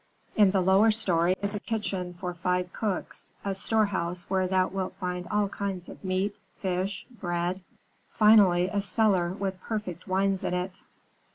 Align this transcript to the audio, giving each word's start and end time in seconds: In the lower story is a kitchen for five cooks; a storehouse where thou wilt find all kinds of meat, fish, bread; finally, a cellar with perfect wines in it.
In 0.35 0.49
the 0.49 0.61
lower 0.61 0.89
story 0.89 1.35
is 1.43 1.53
a 1.53 1.59
kitchen 1.59 2.15
for 2.15 2.33
five 2.33 2.73
cooks; 2.73 3.33
a 3.45 3.53
storehouse 3.53 4.27
where 4.27 4.47
thou 4.47 4.67
wilt 4.69 4.93
find 4.99 5.27
all 5.29 5.47
kinds 5.47 5.89
of 5.89 6.03
meat, 6.03 6.35
fish, 6.59 7.05
bread; 7.11 7.61
finally, 8.09 8.67
a 8.67 8.81
cellar 8.81 9.29
with 9.31 9.61
perfect 9.61 10.07
wines 10.07 10.43
in 10.43 10.55
it. 10.55 10.81